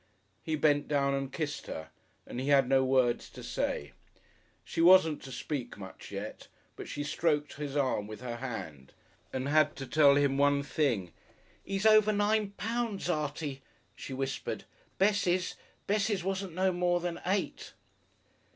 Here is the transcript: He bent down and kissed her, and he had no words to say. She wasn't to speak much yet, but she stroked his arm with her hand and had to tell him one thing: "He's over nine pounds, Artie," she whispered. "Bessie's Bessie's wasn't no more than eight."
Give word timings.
He 0.41 0.55
bent 0.55 0.87
down 0.87 1.13
and 1.13 1.31
kissed 1.31 1.67
her, 1.67 1.91
and 2.25 2.39
he 2.39 2.47
had 2.47 2.67
no 2.67 2.83
words 2.83 3.29
to 3.29 3.43
say. 3.43 3.91
She 4.63 4.81
wasn't 4.81 5.21
to 5.21 5.31
speak 5.31 5.77
much 5.77 6.09
yet, 6.09 6.47
but 6.75 6.87
she 6.87 7.03
stroked 7.03 7.53
his 7.57 7.77
arm 7.77 8.07
with 8.07 8.19
her 8.21 8.37
hand 8.37 8.93
and 9.31 9.47
had 9.47 9.75
to 9.75 9.85
tell 9.85 10.15
him 10.15 10.39
one 10.39 10.63
thing: 10.63 11.13
"He's 11.63 11.85
over 11.85 12.11
nine 12.11 12.53
pounds, 12.57 13.11
Artie," 13.11 13.61
she 13.95 14.11
whispered. 14.11 14.63
"Bessie's 14.97 15.53
Bessie's 15.85 16.23
wasn't 16.23 16.55
no 16.55 16.71
more 16.71 16.99
than 16.99 17.21
eight." 17.27 17.73